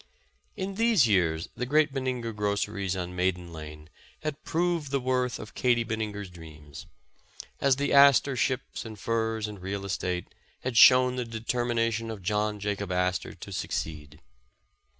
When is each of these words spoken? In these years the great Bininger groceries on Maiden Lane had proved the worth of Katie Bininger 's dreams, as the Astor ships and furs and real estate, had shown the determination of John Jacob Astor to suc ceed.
In 0.57 0.73
these 0.77 1.07
years 1.07 1.47
the 1.55 1.67
great 1.67 1.93
Bininger 1.93 2.33
groceries 2.35 2.95
on 2.95 3.15
Maiden 3.15 3.53
Lane 3.53 3.87
had 4.23 4.43
proved 4.43 4.89
the 4.89 4.99
worth 4.99 5.37
of 5.37 5.53
Katie 5.53 5.85
Bininger 5.85 6.25
's 6.25 6.31
dreams, 6.31 6.87
as 7.59 7.75
the 7.75 7.93
Astor 7.93 8.35
ships 8.35 8.83
and 8.83 8.97
furs 8.97 9.47
and 9.47 9.61
real 9.61 9.85
estate, 9.85 10.33
had 10.61 10.75
shown 10.75 11.17
the 11.17 11.23
determination 11.25 12.09
of 12.09 12.23
John 12.23 12.59
Jacob 12.59 12.91
Astor 12.91 13.35
to 13.35 13.51
suc 13.51 13.69
ceed. 13.69 14.17